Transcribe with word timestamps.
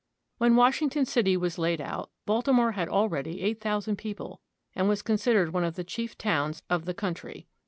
When 0.39 0.55
Washington 0.55 1.05
city 1.05 1.37
was 1.37 1.59
laid 1.59 1.79
out 1.79 2.09
Baltimore 2.25 2.71
had 2.71 2.89
al 2.89 3.07
ready 3.07 3.39
eight 3.41 3.61
thousand 3.61 3.97
people 3.97 4.41
and 4.73 4.89
was 4.89 5.03
considered 5.03 5.53
one 5.53 5.63
of 5.63 5.75
the 5.75 5.83
chief 5.83 6.17
towns 6.17 6.63
of 6.71 6.85
the 6.85 6.95
country. 6.95 7.45